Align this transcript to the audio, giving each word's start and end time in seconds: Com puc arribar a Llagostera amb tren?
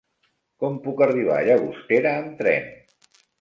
Com 0.63 0.79
puc 0.85 1.03
arribar 1.07 1.35
a 1.35 1.43
Llagostera 1.49 2.15
amb 2.23 2.35
tren? 2.41 2.67